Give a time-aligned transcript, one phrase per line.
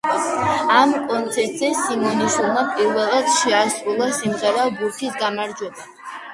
[0.77, 5.91] ამ კონცერტზე სიმონიშვილმა პირველად შეასრულა სიმღერა „ბურთის გამარჯვება“.